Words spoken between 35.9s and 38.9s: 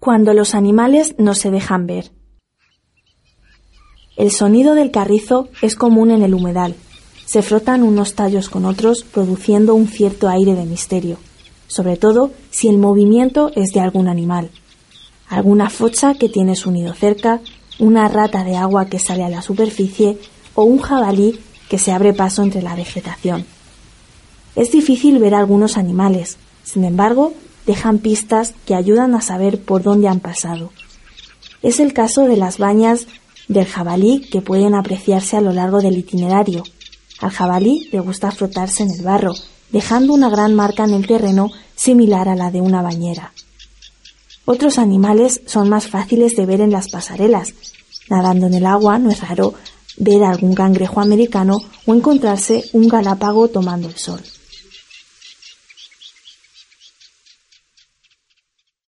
itinerario. Al jabalí le gusta frotarse en